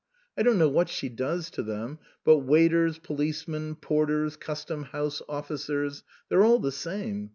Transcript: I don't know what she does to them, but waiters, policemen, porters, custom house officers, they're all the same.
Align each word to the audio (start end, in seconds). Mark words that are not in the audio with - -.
I 0.35 0.41
don't 0.41 0.57
know 0.57 0.67
what 0.67 0.89
she 0.89 1.09
does 1.09 1.51
to 1.51 1.61
them, 1.61 1.99
but 2.23 2.39
waiters, 2.39 2.97
policemen, 2.97 3.75
porters, 3.75 4.35
custom 4.35 4.85
house 4.85 5.21
officers, 5.29 6.01
they're 6.27 6.43
all 6.43 6.57
the 6.57 6.71
same. 6.71 7.29